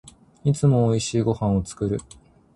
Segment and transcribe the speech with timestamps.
[0.43, 1.99] いつも美味しいご飯を作る